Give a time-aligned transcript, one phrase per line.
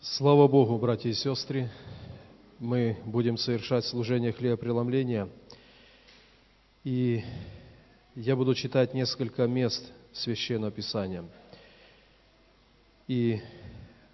[0.00, 1.70] Слава Богу, братья и сестры!
[2.58, 5.26] Мы будем совершать служение хлебопреломления.
[6.84, 7.24] И
[8.14, 11.24] я буду читать несколько мест Священного Писания.
[13.08, 13.40] И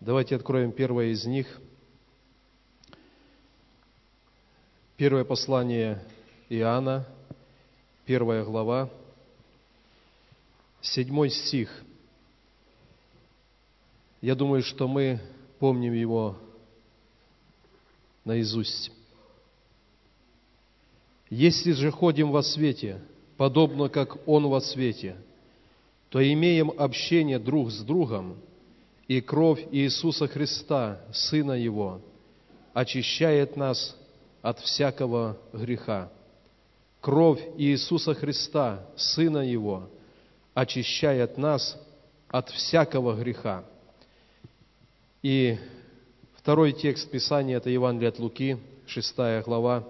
[0.00, 1.60] давайте откроем первое из них.
[4.96, 6.04] Первое послание
[6.48, 7.06] Иоанна,
[8.04, 8.90] первая глава,
[10.80, 11.84] седьмой стих.
[14.20, 15.20] Я думаю, что мы
[15.58, 16.36] помним его
[18.24, 18.92] наизусть.
[21.30, 23.00] Если же ходим во свете,
[23.36, 25.16] подобно как Он во свете,
[26.08, 28.36] то имеем общение друг с другом,
[29.08, 32.00] и кровь Иисуса Христа, Сына Его,
[32.72, 33.96] очищает нас
[34.42, 36.10] от всякого греха.
[37.00, 39.88] Кровь Иисуса Христа, Сына Его,
[40.54, 41.78] очищает нас
[42.28, 43.64] от всякого греха.
[45.22, 45.58] И
[46.36, 49.84] второй текст Писания– это Евангелие от Луки, 6 глава.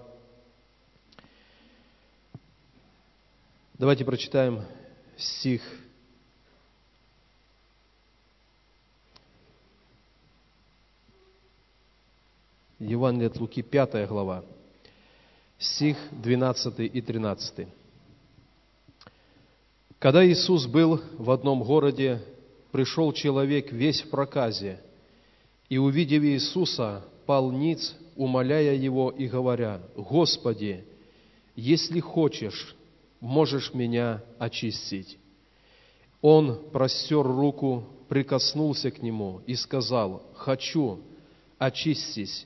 [3.75, 4.63] Давайте прочитаем
[5.17, 5.61] стих
[12.79, 14.43] Евангелие от Луки, 5 глава,
[15.59, 17.67] стих 12 и 13.
[19.99, 22.19] Когда Иисус был в одном городе,
[22.71, 24.81] пришел человек весь в проказе–
[25.69, 30.83] и, увидев Иисуса, пал ниц, умоляя Его и говоря, «Господи,
[31.55, 32.75] если хочешь,
[33.19, 35.17] можешь меня очистить».
[36.21, 40.99] Он простер руку, прикоснулся к нему и сказал, «Хочу,
[41.57, 42.45] очистись».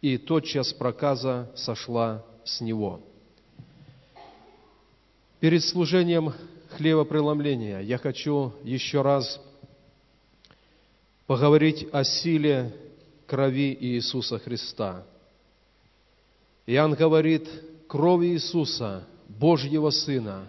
[0.00, 3.00] И тотчас проказа сошла с него.
[5.38, 6.32] Перед служением
[6.70, 9.40] хлебопреломления я хочу еще раз
[11.26, 12.72] поговорить о силе
[13.26, 15.04] крови Иисуса Христа.
[16.66, 17.48] Иоанн говорит,
[17.88, 20.48] кровь Иисуса, Божьего Сына,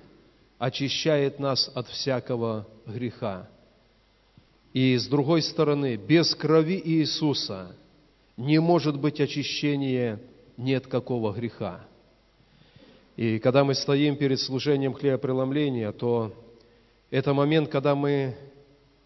[0.59, 3.49] очищает нас от всякого греха.
[4.73, 7.75] И с другой стороны, без крови Иисуса
[8.37, 10.19] не может быть очищения
[10.57, 11.81] ни от какого греха.
[13.15, 16.33] И когда мы стоим перед служением хлебопреломления, то
[17.11, 18.35] это момент, когда мы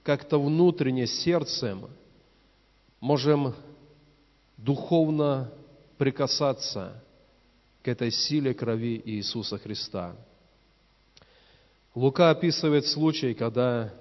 [0.08, 1.90] как-то внутренне сердцем
[3.02, 3.54] можем
[4.56, 5.52] духовно
[5.98, 7.04] прикасаться
[7.84, 10.16] к этой силе крови Иисуса Христа.
[11.94, 13.94] Лука описывает случай, когда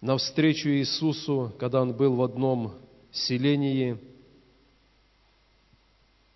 [0.00, 2.72] навстречу Иисусу, когда он был в одном
[3.12, 3.98] селении,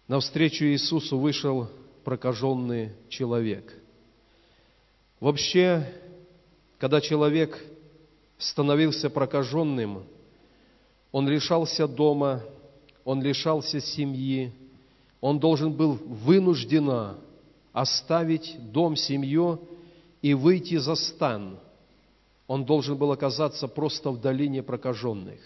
[0.09, 1.71] навстречу Иисусу вышел
[2.05, 3.73] прокаженный человек.
[5.21, 5.91] Вообще,
[6.79, 7.59] когда человек
[8.39, 10.05] становился прокаженным,
[11.11, 12.43] он лишался дома,
[13.05, 14.53] он лишался семьи,
[15.21, 17.19] он должен был вынужденно
[17.73, 19.61] оставить дом, семью
[20.23, 21.59] и выйти за стан.
[22.47, 25.41] Он должен был оказаться просто в долине прокаженных.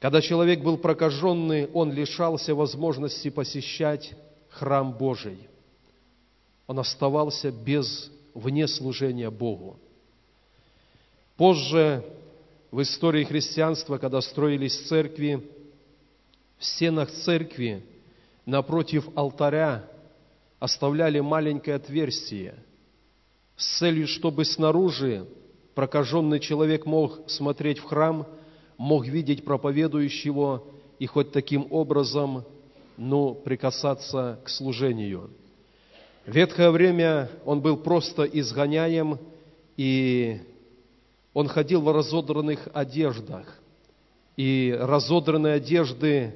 [0.00, 4.14] Когда человек был прокаженный, он лишался возможности посещать
[4.48, 5.48] храм Божий.
[6.66, 9.78] Он оставался без вне служения Богу.
[11.38, 12.04] Позже,
[12.72, 15.40] в истории христианства, когда строились церкви,
[16.58, 17.84] в стенах церкви
[18.44, 19.88] напротив алтаря
[20.58, 22.56] оставляли маленькое отверстие
[23.56, 25.28] с целью, чтобы снаружи
[25.76, 28.26] прокаженный человек мог смотреть в храм,
[28.76, 30.64] мог видеть проповедующего
[30.98, 32.44] и хоть таким образом,
[32.96, 35.30] ну, прикасаться к служению.
[36.26, 39.20] В ветхое время он был просто изгоняем,
[39.76, 40.40] и
[41.34, 43.58] он ходил в разодранных одеждах.
[44.36, 46.34] И разодранные одежды,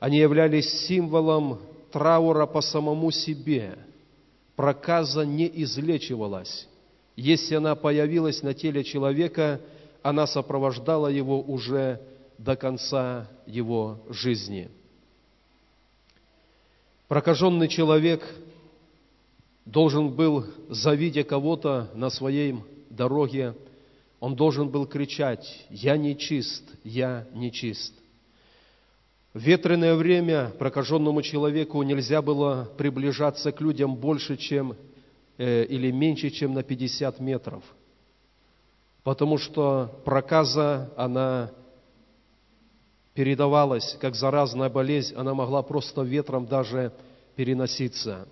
[0.00, 1.60] они являлись символом
[1.90, 3.78] траура по самому себе.
[4.54, 6.68] Проказа не излечивалась.
[7.16, 9.60] Если она появилась на теле человека,
[10.02, 12.00] она сопровождала его уже
[12.38, 14.70] до конца его жизни.
[17.08, 18.22] Прокаженный человек
[19.64, 22.56] должен был, завидя кого-то на своей
[22.90, 23.54] дороге,
[24.20, 27.94] он должен был кричать, «Я нечист, я нечист».
[29.34, 34.74] В ветреное время прокаженному человеку нельзя было приближаться к людям больше, чем
[35.36, 37.62] э, или меньше, чем на 50 метров,
[39.04, 41.52] потому что проказа, она
[43.14, 46.92] передавалась как заразная болезнь, она могла просто ветром даже
[47.36, 48.26] переноситься.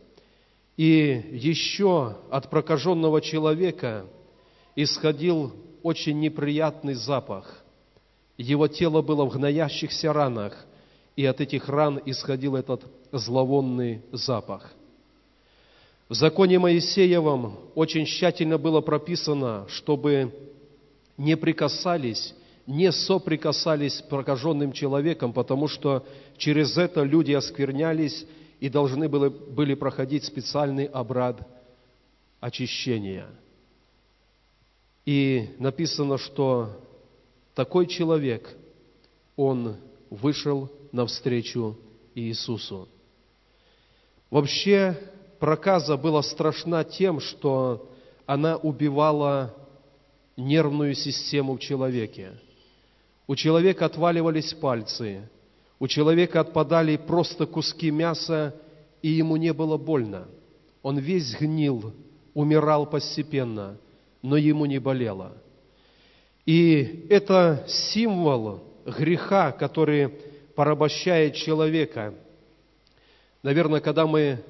[0.77, 4.07] И еще от прокаженного человека
[4.75, 5.53] исходил
[5.87, 7.63] очень неприятный запах.
[8.37, 10.67] Его тело было в гноящихся ранах,
[11.15, 14.73] и от этих ран исходил этот зловонный запах.
[16.09, 20.35] В законе Моисеевом очень тщательно было прописано, чтобы
[21.17, 22.35] не прикасались,
[22.67, 26.05] не соприкасались с прокаженным человеком, потому что
[26.37, 28.27] через это люди осквернялись
[28.59, 31.47] и должны были, были проходить специальный обряд
[32.41, 33.29] очищения.
[35.07, 36.71] И написано, что
[37.55, 38.57] такой человек,
[39.37, 39.77] он
[40.11, 41.79] вышел навстречу
[42.15, 42.89] Иисусу.
[44.31, 44.99] Вообще,
[45.39, 47.89] проказа была страшна тем, что
[48.27, 49.55] она убивала
[50.37, 52.33] нервную систему в человеке.
[53.29, 55.29] У человека отваливались пальцы,
[55.79, 58.55] у человека отпадали просто куски мяса,
[59.03, 60.27] и ему не было больно.
[60.83, 61.93] Он весь гнил,
[62.35, 63.79] умирал постепенно,
[64.27, 65.33] но ему не болело.
[66.47, 70.09] И это символ греха, который
[70.57, 72.13] порабощает человека.
[73.45, 74.43] Наверное, когда мы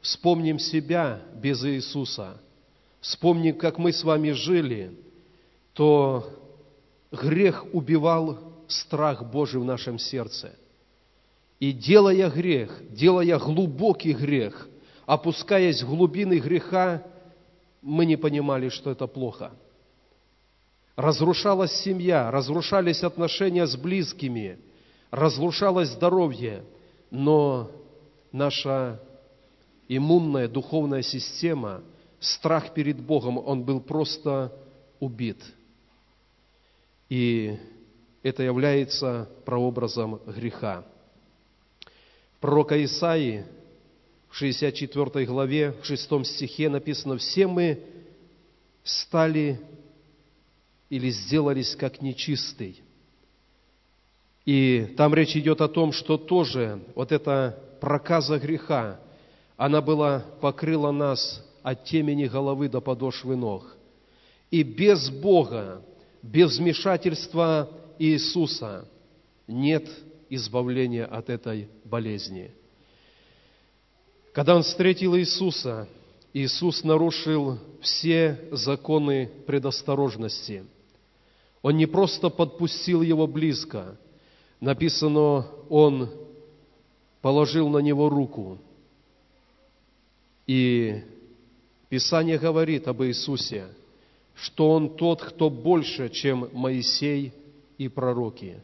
[0.00, 2.40] вспомним себя без Иисуса,
[3.00, 4.92] вспомним, как мы с вами жили,
[5.74, 6.24] то
[7.10, 8.38] грех убивал
[8.68, 10.54] страх Божий в нашем сердце.
[11.58, 14.68] И делая грех, делая глубокий грех,
[15.06, 17.02] опускаясь в глубины греха,
[17.82, 19.52] мы не понимали, что это плохо.
[20.96, 24.58] Разрушалась семья, разрушались отношения с близкими,
[25.10, 26.64] разрушалось здоровье,
[27.10, 27.70] но
[28.30, 29.00] наша
[29.88, 31.82] иммунная духовная система,
[32.20, 34.52] страх перед Богом, он был просто
[35.00, 35.38] убит.
[37.08, 37.58] И
[38.22, 40.84] это является прообразом греха.
[42.40, 43.44] Пророка Исаии
[44.32, 47.78] в 64 главе, в 6 стихе написано, «Все мы
[48.82, 49.60] стали
[50.88, 52.82] или сделались как нечистый».
[54.46, 58.98] И там речь идет о том, что тоже вот эта проказа греха,
[59.58, 63.76] она была, покрыла нас от темени головы до подошвы ног.
[64.50, 65.82] И без Бога,
[66.22, 67.68] без вмешательства
[67.98, 68.88] Иисуса
[69.46, 69.86] нет
[70.30, 72.50] избавления от этой болезни–
[74.32, 75.88] когда он встретил Иисуса,
[76.32, 80.64] Иисус нарушил все законы предосторожности.
[81.60, 83.98] Он не просто подпустил его близко.
[84.60, 86.10] Написано, он
[87.20, 88.58] положил на него руку.
[90.46, 91.02] И
[91.88, 93.66] Писание говорит об Иисусе,
[94.34, 97.32] что Он тот, кто больше, чем Моисей
[97.76, 98.60] и пророки.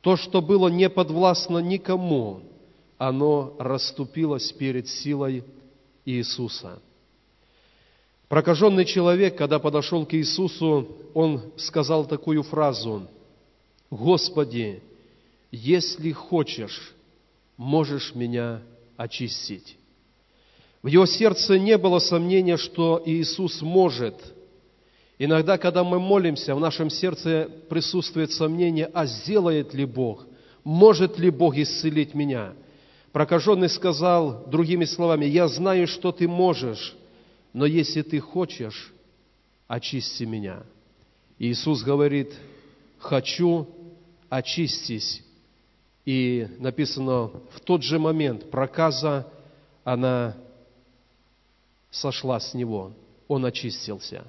[0.00, 2.42] То, что было не подвластно никому,
[3.00, 5.42] оно расступилось перед силой
[6.04, 6.80] Иисуса.
[8.28, 13.08] Прокаженный человек, когда подошел к Иисусу, он сказал такую фразу,
[13.90, 14.82] «Господи,
[15.50, 16.92] если хочешь,
[17.56, 18.60] можешь меня
[18.98, 19.78] очистить».
[20.82, 24.14] В его сердце не было сомнения, что Иисус может.
[25.18, 30.26] Иногда, когда мы молимся, в нашем сердце присутствует сомнение, а сделает ли Бог,
[30.64, 32.52] может ли Бог исцелить меня–
[33.12, 36.94] Прокаженный сказал другими словами, «Я знаю, что ты можешь,
[37.52, 38.92] но если ты хочешь,
[39.66, 40.62] очисти меня».
[41.38, 42.32] Иисус говорит,
[42.98, 43.66] «Хочу,
[44.28, 45.24] очистись».
[46.04, 49.26] И написано, в тот же момент проказа,
[49.84, 50.36] она
[51.90, 52.92] сошла с него,
[53.26, 54.24] он очистился.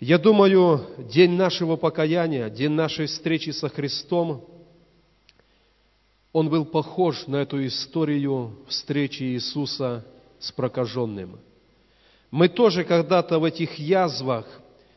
[0.00, 4.48] Я думаю, день нашего покаяния, день нашей встречи со Христом–
[6.34, 10.04] он был похож на эту историю встречи Иисуса
[10.40, 11.38] с прокаженным.
[12.32, 14.44] Мы тоже когда-то в этих язвах,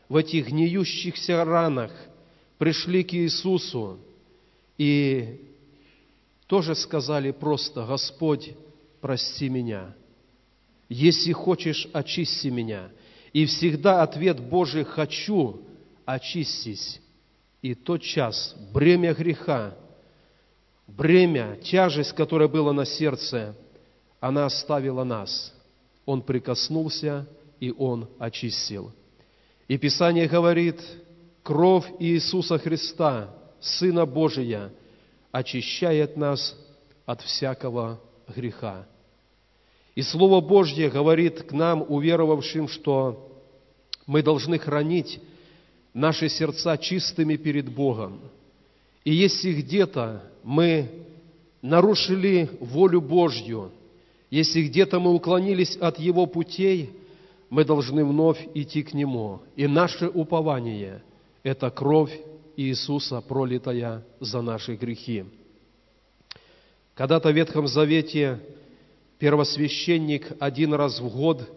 [0.08, 1.92] в этих гниющихся ранах
[2.58, 4.00] пришли к Иисусу
[4.78, 5.40] и
[6.48, 8.50] тоже сказали просто, Господь,
[9.00, 9.94] прости меня.
[10.88, 12.90] Если хочешь, очисти меня.
[13.32, 15.60] И всегда ответ Божий «хочу»,
[16.04, 17.00] очистись.
[17.62, 19.76] И тот час бремя греха–
[20.88, 23.54] бремя, тяжесть, которая была на сердце,
[24.18, 25.54] она оставила нас.
[26.04, 27.28] Он прикоснулся,
[27.60, 28.92] и Он очистил.
[29.68, 30.80] И Писание говорит,
[31.42, 33.30] кровь Иисуса Христа,
[33.60, 34.72] Сына Божия,
[35.30, 36.56] очищает нас
[37.04, 38.00] от всякого
[38.34, 38.86] греха.
[39.94, 43.28] И Слово Божье говорит к нам, уверовавшим, что
[44.06, 45.20] мы должны хранить
[45.92, 48.20] наши сердца чистыми перед Богом.
[49.08, 50.90] И если где-то мы
[51.62, 53.72] нарушили волю Божью,
[54.28, 56.90] если где-то мы уклонились от Его путей,
[57.48, 59.40] мы должны вновь идти к Нему.
[59.56, 61.02] И наше упование–
[61.42, 62.12] это кровь
[62.54, 65.24] Иисуса, пролитая за наши грехи.
[66.94, 68.38] Когда-то в Ветхом Завете
[69.18, 71.48] первосвященник один раз в год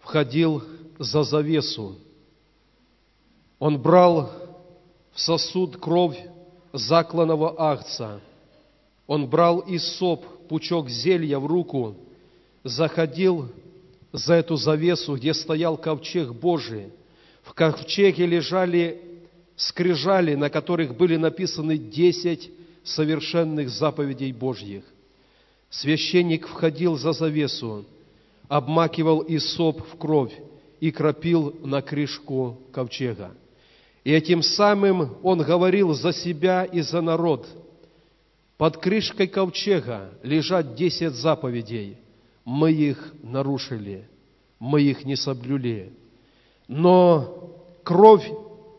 [0.00, 0.64] входил
[0.98, 1.94] за завесу.
[3.60, 4.32] Он брал
[5.12, 6.18] в сосуд кровь
[6.72, 8.20] закланного агца.
[9.06, 11.96] Он брал соп, пучок зелья в руку,
[12.64, 13.48] заходил
[14.12, 16.92] за эту завесу, где стоял ковчег Божий.
[17.42, 19.12] В ковчеге лежали
[19.56, 22.50] скрижали, на которых были написаны десять
[22.84, 24.84] совершенных заповедей Божьих.
[25.70, 27.84] Священник входил за завесу,
[28.48, 30.32] обмакивал соп в кровь
[30.80, 33.32] и кропил на крышку ковчега.
[34.04, 37.46] И этим самым он говорил за себя и за народ.
[38.56, 41.98] Под крышкой ковчега лежат десять заповедей.
[42.44, 44.08] Мы их нарушили,
[44.58, 45.92] мы их не соблюли.
[46.66, 47.52] Но
[47.84, 48.28] кровь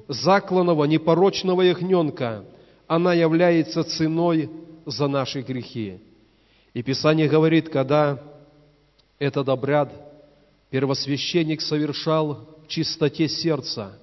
[0.08, 2.46] закланного непорочного ягненка,
[2.88, 4.50] она является ценой
[4.86, 6.00] за наши грехи.
[6.74, 8.22] И Писание говорит, когда
[9.20, 9.92] этот обряд
[10.70, 13.98] первосвященник совершал в чистоте сердца,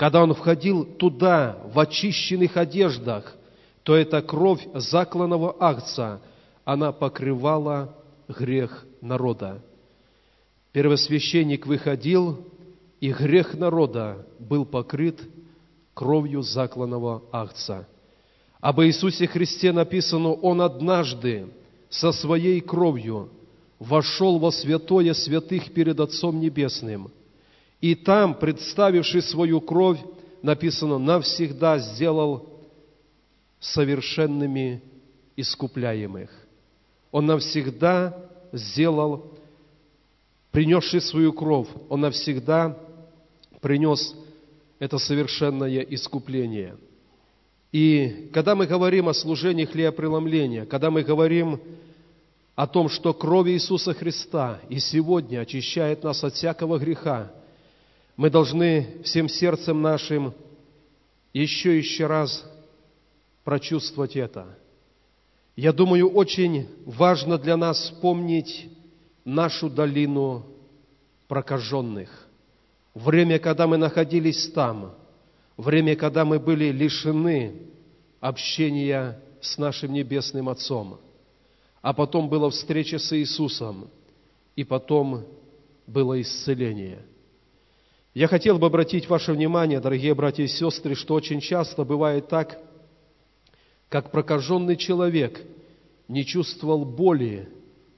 [0.00, 3.36] когда он входил туда в очищенных одеждах,
[3.82, 6.22] то эта кровь закланного акца,
[6.64, 7.94] она покрывала
[8.26, 9.62] грех народа.
[10.72, 12.42] Первосвященник выходил,
[12.98, 15.20] и грех народа был покрыт
[15.92, 17.86] кровью закланного акца.
[18.58, 21.48] Об Иисусе Христе написано, Он однажды
[21.90, 23.28] со своей кровью
[23.78, 27.10] вошел во святое святых перед Отцом Небесным–
[27.80, 29.98] и там, представивший свою кровь,
[30.42, 32.46] написано, навсегда сделал
[33.58, 34.82] совершенными
[35.36, 36.30] искупляемых.
[37.10, 38.16] Он навсегда
[38.52, 39.32] сделал,
[40.50, 42.76] принесший свою кровь, он навсегда
[43.60, 44.14] принес
[44.78, 46.76] это совершенное искупление.
[47.72, 51.60] И когда мы говорим о служении хлебопреломления, когда мы говорим
[52.56, 57.30] о том, что кровь Иисуса Христа и сегодня очищает нас от всякого греха,
[58.20, 60.34] мы должны всем сердцем нашим
[61.32, 62.44] еще еще раз
[63.44, 64.58] прочувствовать это.
[65.56, 68.68] Я думаю, очень важно для нас вспомнить
[69.24, 70.44] нашу долину
[71.28, 72.10] прокаженных.
[72.92, 74.94] Время, когда мы находились там,
[75.56, 77.54] время, когда мы были лишены
[78.20, 81.00] общения с нашим Небесным Отцом,
[81.80, 83.88] а потом была встреча с Иисусом,
[84.56, 85.24] и потом
[85.86, 86.98] было исцеление–
[88.14, 92.58] я хотел бы обратить ваше внимание, дорогие братья и сестры, что очень часто бывает так,
[93.88, 95.40] как прокаженный человек
[96.08, 97.48] не чувствовал боли,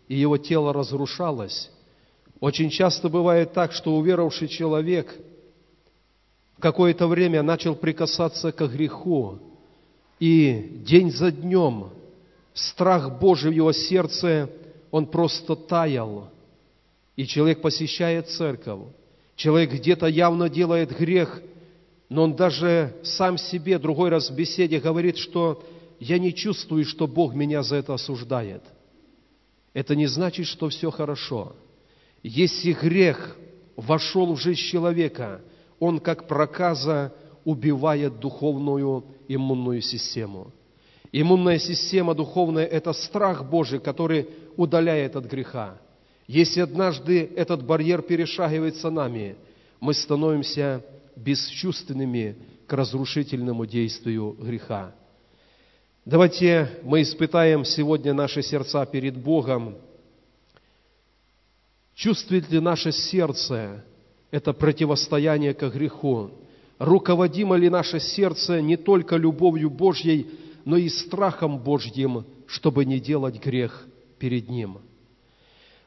[0.09, 1.71] и его тело разрушалось.
[2.41, 5.15] Очень часто бывает так, что уверовавший человек
[6.59, 9.39] какое-то время начал прикасаться к греху,
[10.21, 11.91] и день за днем
[12.53, 14.51] страх Божий в его сердце,
[14.91, 16.29] он просто таял,
[17.17, 18.81] и человек посещает церковь,
[19.43, 21.43] Человек где-то явно делает грех,
[22.09, 25.65] но он даже сам себе другой раз в беседе говорит, что
[25.99, 28.63] я не чувствую, что Бог меня за это осуждает.
[29.75, 31.57] Это не значит, что все хорошо.
[32.23, 33.37] Если грех
[33.75, 35.41] вошел в жизнь человека,
[35.81, 37.13] он как проказа
[37.45, 40.53] убивает духовную иммунную систему.
[41.11, 45.81] Иммунная система духовная– это страх Божий, который удаляет от греха.
[46.27, 49.37] Если однажды этот барьер перешагивается нами,
[49.81, 50.85] мы становимся
[51.17, 52.37] бесчувственными
[52.67, 54.95] к разрушительному действию греха.
[56.05, 59.77] Давайте мы испытаем сегодня наши сердца перед Богом.
[61.95, 63.85] Чувствует ли наше сердце
[64.31, 66.31] это противостояние к греху?
[66.79, 70.27] Руководимо ли наше сердце не только любовью Божьей,
[70.65, 73.87] но и страхом Божьим, чтобы не делать грех
[74.19, 74.79] перед Ним?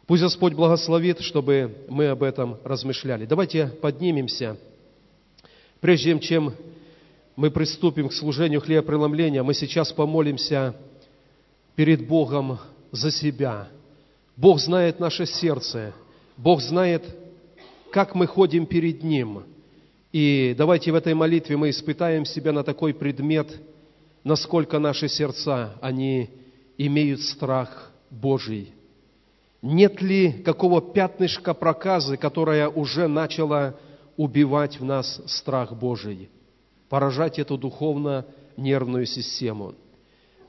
[0.07, 3.25] Пусть Господь благословит, чтобы мы об этом размышляли.
[3.25, 4.55] Давайте поднимемся.
[5.81, 6.53] Прежде чем
[7.35, 10.75] мы приступим к служению хлебопреломления, мы сейчас помолимся
[11.75, 12.59] перед Богом
[12.91, 13.67] за себя.
[14.37, 15.93] Бог знает наше сердце.
[16.37, 17.03] Бог знает,
[17.91, 19.43] как мы ходим перед Ним.
[20.11, 23.59] И давайте в этой молитве мы испытаем себя на такой предмет,
[24.23, 26.29] насколько наши сердца, они
[26.77, 28.71] имеют страх Божий–
[29.65, 33.73] нет ли какого пятнышка проказы, которая уже начала
[34.15, 36.29] убивать в нас страх Божий,
[36.87, 39.73] поражать эту духовно-нервную систему.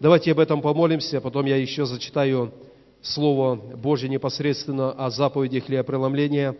[0.00, 2.52] Давайте об этом помолимся, потом я еще зачитаю
[3.00, 6.54] Слово Божье непосредственно о заповеди хлебопреломления,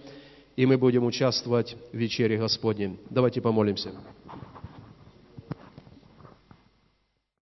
[0.57, 2.99] и мы будем участвовать в вечере Господней.
[3.11, 3.91] Давайте помолимся.